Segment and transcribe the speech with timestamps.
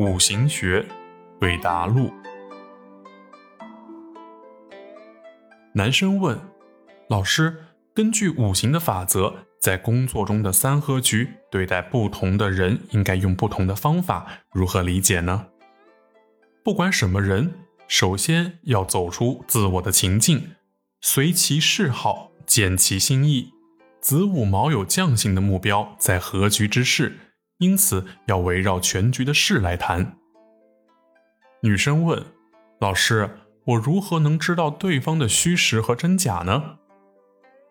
[0.00, 0.86] 五行学，
[1.40, 2.12] 对答录。
[5.72, 6.38] 男生问
[7.08, 15.46] 老师：“根据五行的法则，在工作中的三合局对待不同的人，应该用不同的方法，如何理解呢？”
[16.62, 17.54] 不管什么人，
[17.88, 20.52] 首先要走出自我的情境，
[21.00, 23.50] 随其嗜好，见其心意。
[24.00, 27.18] 子午卯酉将星的目标在合局之势，
[27.58, 30.16] 因此要围绕全局的事来谈。
[31.62, 32.24] 女生问
[32.80, 36.78] 老师：“我如何能知道对方的虚实和真假呢？”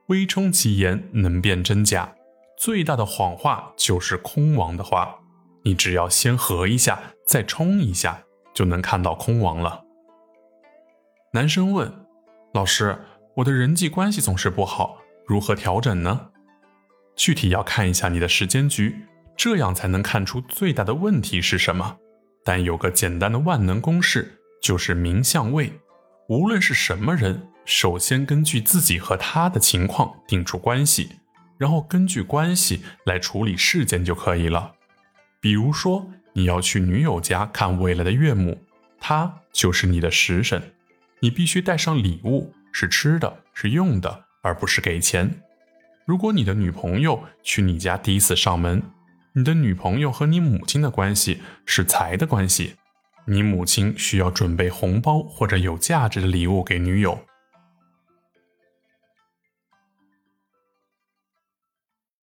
[0.07, 2.15] 微冲其言，能辨真假。
[2.57, 5.19] 最大的谎话就是空亡的话。
[5.63, 9.83] 你只要先合一下，再冲一下，就能看到空亡了。
[11.33, 11.91] 男生问
[12.53, 12.99] 老师
[13.35, 16.29] ：“我的人际关系总是不好。”如何调整呢？
[17.17, 18.95] 具体要看一下你的时间局，
[19.37, 21.97] 这样才能看出最大的问题是什么。
[22.43, 25.71] 但有个简单的万能公式，就是明相位。
[26.27, 31.11] 无论是什么人，首先根据自己和他的情况定出关系，
[31.57, 34.73] 然后根据关系来处理事件就可以了。
[35.39, 38.61] 比如说，你要去女友家看未来的岳母，
[38.99, 40.73] 她就是你的食神，
[41.19, 44.25] 你必须带上礼物，是吃的，是用的。
[44.43, 45.41] 而不是给钱。
[46.05, 48.81] 如果你的女朋友去你家第一次上门，
[49.37, 52.73] 你的女朋友和你母亲的关系是财的关系，
[53.25, 57.19] 你母亲需要准备红包或者有价值的礼物给女友，